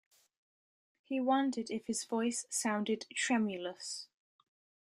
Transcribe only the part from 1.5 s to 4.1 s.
if his voice sounded tremulous.